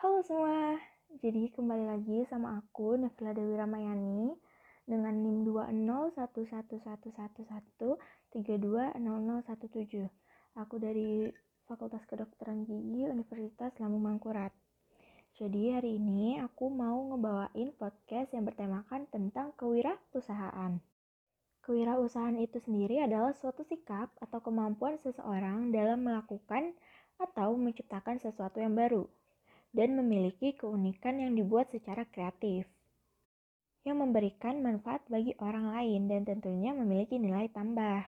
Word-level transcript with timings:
Halo 0.00 0.24
semua, 0.24 0.80
jadi 1.20 1.52
kembali 1.52 1.84
lagi 1.84 2.24
sama 2.32 2.56
aku 2.56 2.96
Nafila 2.96 3.36
Dewi 3.36 3.52
Ramayani 3.52 4.32
dengan 4.88 5.12
NIM 5.12 5.44
2011111320017. 8.32 8.32
Aku 10.56 10.80
dari 10.80 11.28
Fakultas 11.68 12.00
Kedokteran 12.08 12.64
Gigi 12.64 13.12
Universitas 13.12 13.76
Lambung 13.76 14.08
Mangkurat. 14.08 14.48
Jadi 15.36 15.76
hari 15.76 16.00
ini 16.00 16.40
aku 16.40 16.72
mau 16.72 16.96
ngebawain 17.12 17.76
podcast 17.76 18.32
yang 18.32 18.48
bertemakan 18.48 19.04
tentang 19.12 19.52
kewirausahaan. 19.60 20.80
Kewirausahaan 21.60 22.40
itu 22.40 22.56
sendiri 22.56 23.04
adalah 23.04 23.36
suatu 23.36 23.68
sikap 23.68 24.08
atau 24.16 24.40
kemampuan 24.40 24.96
seseorang 25.04 25.68
dalam 25.76 26.00
melakukan 26.08 26.72
atau 27.20 27.52
menciptakan 27.52 28.16
sesuatu 28.16 28.64
yang 28.64 28.72
baru 28.72 29.04
dan 29.70 29.94
memiliki 29.94 30.54
keunikan 30.58 31.22
yang 31.22 31.34
dibuat 31.34 31.70
secara 31.70 32.06
kreatif 32.06 32.66
yang 33.84 33.96
memberikan 33.96 34.60
manfaat 34.60 35.00
bagi 35.08 35.32
orang 35.40 35.72
lain 35.72 36.04
dan 36.04 36.28
tentunya 36.28 36.76
memiliki 36.76 37.16
nilai 37.16 37.48
tambah. 37.48 38.04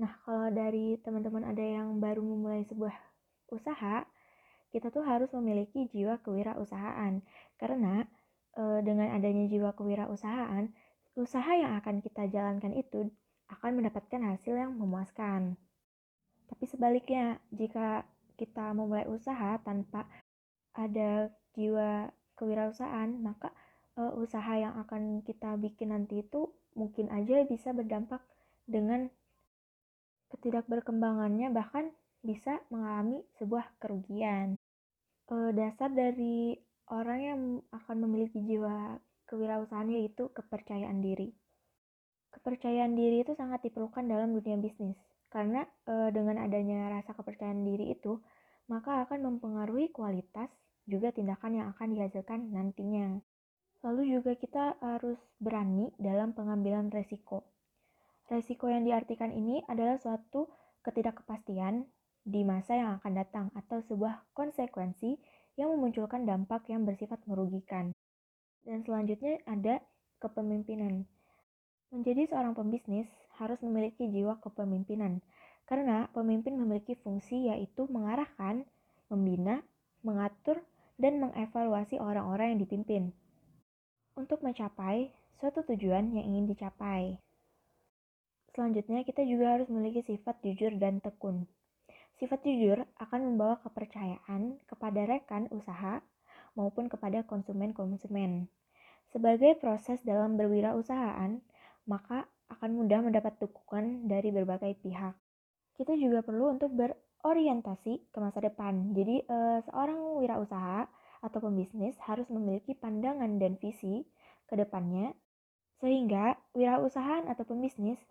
Nah, 0.00 0.12
kalau 0.24 0.48
dari 0.48 0.96
teman-teman 1.04 1.52
ada 1.52 1.60
yang 1.60 2.00
baru 2.00 2.24
memulai 2.24 2.64
sebuah 2.64 2.96
usaha, 3.52 4.08
kita 4.72 4.88
tuh 4.88 5.04
harus 5.04 5.28
memiliki 5.36 5.84
jiwa 5.92 6.16
kewirausahaan 6.24 7.20
karena 7.60 8.08
e, 8.56 8.80
dengan 8.80 9.12
adanya 9.12 9.44
jiwa 9.52 9.76
kewirausahaan, 9.76 10.72
usaha 11.12 11.52
yang 11.60 11.76
akan 11.76 12.00
kita 12.00 12.32
jalankan 12.32 12.72
itu 12.72 13.12
akan 13.52 13.84
mendapatkan 13.84 14.32
hasil 14.32 14.56
yang 14.56 14.72
memuaskan. 14.80 15.60
Tapi 16.48 16.64
sebaliknya, 16.64 17.36
jika 17.52 18.08
kita 18.40 18.72
memulai 18.72 19.04
usaha 19.12 19.60
tanpa 19.60 20.08
ada 20.72 21.28
jiwa 21.52 22.08
kewirausahaan, 22.36 23.12
maka 23.20 23.52
uh, 24.00 24.12
usaha 24.16 24.52
yang 24.56 24.74
akan 24.80 25.20
kita 25.24 25.56
bikin 25.60 25.92
nanti 25.92 26.24
itu 26.24 26.48
mungkin 26.72 27.12
aja 27.12 27.44
bisa 27.44 27.76
berdampak 27.76 28.24
dengan 28.64 29.12
ketidakberkembangannya 30.32 31.52
bahkan 31.52 31.92
bisa 32.24 32.62
mengalami 32.72 33.20
sebuah 33.36 33.76
kerugian. 33.76 34.56
Uh, 35.28 35.52
dasar 35.52 35.92
dari 35.92 36.56
orang 36.92 37.20
yang 37.20 37.40
akan 37.72 37.96
memiliki 38.04 38.40
jiwa 38.44 39.00
kewirausahaan 39.32 39.88
yaitu 39.88 40.28
kepercayaan 40.36 41.00
diri. 41.00 41.32
Kepercayaan 42.32 42.92
diri 42.92 43.24
itu 43.24 43.32
sangat 43.36 43.64
diperlukan 43.64 44.04
dalam 44.04 44.36
dunia 44.36 44.60
bisnis 44.60 44.96
karena 45.32 45.64
e, 45.88 46.12
dengan 46.12 46.44
adanya 46.44 46.92
rasa 46.92 47.16
kepercayaan 47.16 47.64
diri 47.64 47.96
itu 47.96 48.20
maka 48.72 49.04
akan 49.04 49.36
mempengaruhi 49.36 49.92
kualitas 49.92 50.48
juga 50.88 51.12
tindakan 51.12 51.60
yang 51.60 51.66
akan 51.76 51.92
dihasilkan 51.92 52.48
nantinya. 52.48 53.20
Lalu 53.84 54.16
juga 54.16 54.32
kita 54.32 54.80
harus 54.80 55.20
berani 55.36 55.92
dalam 56.00 56.32
pengambilan 56.32 56.88
resiko. 56.88 57.44
Resiko 58.32 58.72
yang 58.72 58.88
diartikan 58.88 59.28
ini 59.28 59.60
adalah 59.68 60.00
suatu 60.00 60.48
ketidakpastian 60.80 61.84
di 62.24 62.40
masa 62.48 62.80
yang 62.80 62.96
akan 62.96 63.12
datang 63.12 63.46
atau 63.52 63.84
sebuah 63.84 64.32
konsekuensi 64.32 65.20
yang 65.60 65.68
memunculkan 65.76 66.24
dampak 66.24 66.64
yang 66.72 66.88
bersifat 66.88 67.20
merugikan. 67.28 67.92
Dan 68.64 68.86
selanjutnya 68.86 69.42
ada 69.44 69.82
kepemimpinan. 70.22 71.04
Menjadi 71.92 72.30
seorang 72.30 72.56
pembisnis 72.56 73.10
harus 73.36 73.58
memiliki 73.60 74.08
jiwa 74.08 74.38
kepemimpinan, 74.40 75.20
karena 75.66 76.08
pemimpin 76.14 76.56
memiliki 76.56 76.96
fungsi 77.02 77.50
yaitu 77.50 77.84
mengarahkan, 77.90 78.61
membina, 79.32 79.64
mengatur, 80.04 80.60
dan 81.00 81.16
mengevaluasi 81.16 81.96
orang-orang 81.96 82.52
yang 82.52 82.60
dipimpin 82.68 83.02
untuk 84.12 84.44
mencapai 84.44 85.08
suatu 85.40 85.64
tujuan 85.72 86.12
yang 86.12 86.36
ingin 86.36 86.52
dicapai. 86.52 87.16
Selanjutnya, 88.52 89.00
kita 89.08 89.24
juga 89.24 89.56
harus 89.56 89.72
memiliki 89.72 90.04
sifat 90.04 90.36
jujur 90.44 90.76
dan 90.76 91.00
tekun. 91.00 91.48
Sifat 92.20 92.44
jujur 92.44 92.84
akan 93.00 93.32
membawa 93.32 93.56
kepercayaan 93.64 94.60
kepada 94.68 95.00
rekan 95.08 95.48
usaha 95.48 96.04
maupun 96.52 96.92
kepada 96.92 97.24
konsumen-konsumen. 97.24 98.52
Sebagai 99.08 99.56
proses 99.56 100.04
dalam 100.04 100.36
berwirausahaan, 100.36 101.40
maka 101.88 102.28
akan 102.52 102.84
mudah 102.84 103.00
mendapat 103.00 103.40
dukungan 103.40 104.12
dari 104.12 104.28
berbagai 104.28 104.76
pihak. 104.84 105.16
Kita 105.72 105.96
juga 105.96 106.20
perlu 106.20 106.52
untuk 106.52 106.76
berorientasi 107.22 108.10
ke 108.10 108.18
masa 108.18 108.42
depan. 108.42 108.90
Jadi, 108.98 109.22
eh, 109.22 109.58
seorang 109.70 110.18
wirausaha 110.18 110.90
atau 111.22 111.38
pembisnis 111.38 111.94
harus 112.02 112.26
memiliki 112.26 112.74
pandangan 112.74 113.38
dan 113.38 113.54
visi 113.62 114.02
ke 114.50 114.58
depannya, 114.58 115.14
sehingga 115.78 116.34
wirausahaan 116.52 117.30
atau 117.30 117.46
pembisnis 117.46 118.02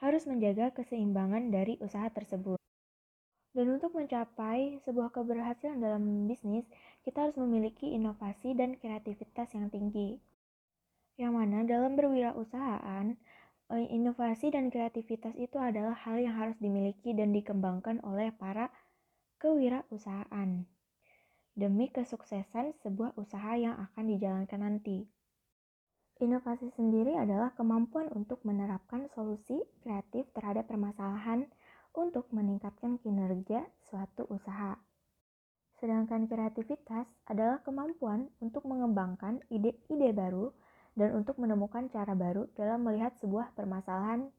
harus 0.00 0.24
menjaga 0.24 0.72
keseimbangan 0.72 1.52
dari 1.52 1.76
usaha 1.84 2.08
tersebut. 2.08 2.56
Dan 3.54 3.76
untuk 3.76 3.94
mencapai 3.94 4.82
sebuah 4.82 5.14
keberhasilan 5.14 5.78
dalam 5.78 6.26
bisnis, 6.26 6.66
kita 7.06 7.28
harus 7.28 7.36
memiliki 7.38 7.92
inovasi 7.92 8.56
dan 8.56 8.74
kreativitas 8.80 9.52
yang 9.54 9.70
tinggi. 9.70 10.18
Yang 11.14 11.32
mana 11.38 11.62
dalam 11.62 11.94
berwirausahaan, 11.94 13.14
inovasi 13.82 14.54
dan 14.54 14.70
kreativitas 14.70 15.34
itu 15.34 15.58
adalah 15.58 15.98
hal 16.06 16.22
yang 16.22 16.38
harus 16.38 16.54
dimiliki 16.62 17.10
dan 17.10 17.34
dikembangkan 17.34 17.98
oleh 18.06 18.30
para 18.30 18.70
kewirausahaan 19.42 20.62
demi 21.54 21.90
kesuksesan 21.90 22.74
sebuah 22.82 23.18
usaha 23.18 23.54
yang 23.58 23.74
akan 23.78 24.04
dijalankan 24.10 24.60
nanti. 24.62 25.06
Inovasi 26.22 26.70
sendiri 26.78 27.18
adalah 27.18 27.50
kemampuan 27.58 28.06
untuk 28.14 28.42
menerapkan 28.46 29.10
solusi 29.10 29.58
kreatif 29.82 30.30
terhadap 30.30 30.70
permasalahan 30.70 31.50
untuk 31.94 32.30
meningkatkan 32.30 33.02
kinerja 33.02 33.66
suatu 33.90 34.26
usaha. 34.30 34.78
Sedangkan 35.78 36.30
kreativitas 36.30 37.06
adalah 37.26 37.62
kemampuan 37.66 38.30
untuk 38.38 38.62
mengembangkan 38.66 39.42
ide-ide 39.50 40.14
baru 40.14 40.54
dan 40.94 41.14
untuk 41.14 41.38
menemukan 41.42 41.90
cara 41.90 42.14
baru 42.14 42.46
dalam 42.54 42.86
melihat 42.86 43.14
sebuah 43.18 43.54
permasalahan 43.58 44.30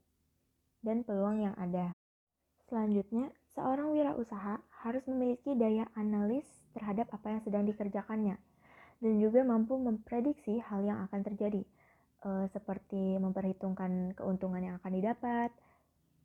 dan 0.80 1.04
peluang 1.04 1.44
yang 1.44 1.56
ada. 1.60 1.92
Selanjutnya, 2.66 3.30
seorang 3.54 3.92
wirausaha 3.92 4.58
harus 4.82 5.04
memiliki 5.06 5.54
daya 5.54 5.86
analis 5.94 6.44
terhadap 6.76 7.08
apa 7.12 7.36
yang 7.36 7.40
sedang 7.44 7.64
dikerjakannya 7.64 8.36
dan 9.00 9.14
juga 9.20 9.44
mampu 9.44 9.76
memprediksi 9.76 10.60
hal 10.64 10.80
yang 10.84 11.04
akan 11.08 11.20
terjadi, 11.20 11.62
e, 12.24 12.30
seperti 12.48 13.20
memperhitungkan 13.20 14.16
keuntungan 14.16 14.62
yang 14.64 14.74
akan 14.80 14.92
didapat, 14.96 15.50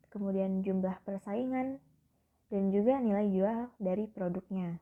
kemudian 0.08 0.64
jumlah 0.64 0.96
persaingan, 1.04 1.84
dan 2.52 2.64
juga 2.72 3.00
nilai 3.00 3.28
jual 3.32 3.60
dari 3.80 4.08
produknya. 4.08 4.80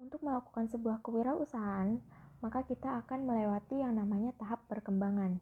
Untuk 0.00 0.20
melakukan 0.24 0.68
sebuah 0.68 1.00
kewirausahaan, 1.04 2.00
maka 2.44 2.60
kita 2.68 3.00
akan 3.00 3.24
melewati 3.24 3.80
yang 3.80 3.96
namanya 3.96 4.36
tahap 4.36 4.60
perkembangan. 4.68 5.40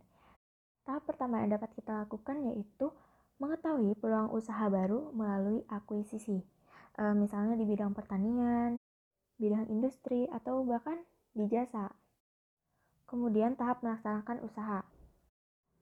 Tahap 0.86 1.02
pertama 1.02 1.42
yang 1.42 1.58
dapat 1.58 1.74
kita 1.74 2.06
lakukan 2.06 2.46
yaitu 2.46 2.94
mengetahui 3.42 3.98
peluang 3.98 4.30
usaha 4.30 4.70
baru 4.70 5.10
melalui 5.10 5.66
akuisisi, 5.66 6.38
e, 6.94 7.02
misalnya 7.18 7.58
di 7.58 7.66
bidang 7.66 7.90
pertanian, 7.90 8.78
bidang 9.34 9.66
industri, 9.66 10.30
atau 10.30 10.62
bahkan 10.62 11.02
di 11.34 11.50
jasa. 11.50 11.90
Kemudian 13.10 13.58
tahap 13.58 13.82
melaksanakan 13.82 14.46
usaha, 14.46 14.86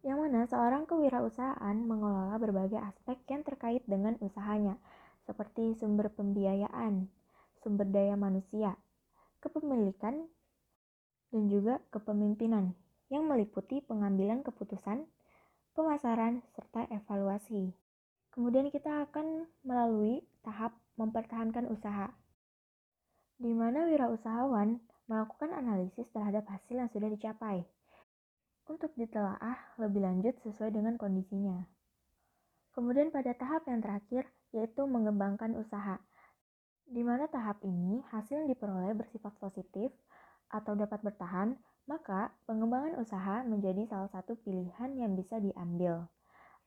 yang 0.00 0.24
mana 0.24 0.48
seorang 0.48 0.88
kewirausahaan 0.88 1.76
mengelola 1.84 2.40
berbagai 2.40 2.80
aspek 2.80 3.20
yang 3.28 3.44
terkait 3.44 3.84
dengan 3.84 4.16
usahanya, 4.24 4.80
seperti 5.28 5.76
sumber 5.76 6.08
pembiayaan, 6.16 7.12
sumber 7.60 7.84
daya 7.84 8.16
manusia, 8.16 8.80
kepemilikan, 9.44 10.24
dan 11.30 11.46
juga 11.46 11.78
kepemimpinan 11.94 12.74
yang 13.10 13.26
meliputi 13.26 13.82
pengambilan 13.86 14.42
keputusan, 14.46 15.06
pemasaran, 15.74 16.42
serta 16.54 16.86
evaluasi. 16.90 17.74
Kemudian 18.30 18.70
kita 18.70 19.10
akan 19.10 19.50
melalui 19.66 20.22
tahap 20.46 20.78
mempertahankan 20.94 21.66
usaha, 21.70 22.14
di 23.40 23.50
mana 23.50 23.90
wirausahawan 23.90 24.78
melakukan 25.10 25.50
analisis 25.50 26.06
terhadap 26.14 26.46
hasil 26.46 26.78
yang 26.78 26.90
sudah 26.94 27.10
dicapai 27.10 27.66
untuk 28.70 28.94
ditelaah 28.94 29.58
lebih 29.82 30.06
lanjut 30.06 30.38
sesuai 30.46 30.70
dengan 30.70 30.94
kondisinya. 30.94 31.66
Kemudian 32.70 33.10
pada 33.10 33.34
tahap 33.34 33.66
yang 33.66 33.82
terakhir 33.82 34.30
yaitu 34.54 34.86
mengembangkan 34.86 35.58
usaha, 35.58 35.98
di 36.86 37.02
mana 37.02 37.26
tahap 37.26 37.62
ini 37.66 38.02
hasil 38.14 38.46
yang 38.46 38.48
diperoleh 38.50 38.94
bersifat 38.94 39.34
positif 39.42 39.69
atau 40.70 40.78
dapat 40.78 41.02
bertahan, 41.02 41.58
maka 41.90 42.30
pengembangan 42.46 43.02
usaha 43.02 43.42
menjadi 43.42 43.90
salah 43.90 44.06
satu 44.14 44.38
pilihan 44.38 44.94
yang 44.94 45.18
bisa 45.18 45.42
diambil 45.42 46.06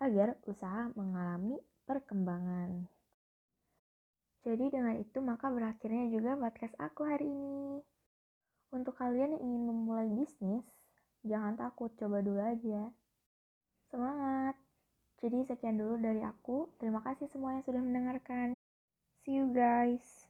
agar 0.04 0.36
usaha 0.44 0.92
mengalami 1.00 1.56
perkembangan. 1.88 2.84
Jadi 4.44 4.76
dengan 4.76 5.00
itu 5.00 5.24
maka 5.24 5.48
berakhirnya 5.48 6.12
juga 6.12 6.36
podcast 6.36 6.76
aku 6.84 7.08
hari 7.08 7.32
ini. 7.32 7.80
Untuk 8.76 9.00
kalian 9.00 9.40
yang 9.40 9.44
ingin 9.48 9.64
memulai 9.72 10.12
bisnis, 10.12 10.68
jangan 11.24 11.56
takut, 11.56 11.96
coba 11.96 12.20
dulu 12.20 12.44
aja. 12.44 12.92
Semangat! 13.88 14.60
Jadi 15.24 15.48
sekian 15.48 15.80
dulu 15.80 15.96
dari 15.96 16.20
aku. 16.20 16.68
Terima 16.76 17.00
kasih 17.00 17.32
semua 17.32 17.56
yang 17.56 17.64
sudah 17.64 17.80
mendengarkan. 17.80 18.52
See 19.24 19.40
you 19.40 19.48
guys. 19.56 20.23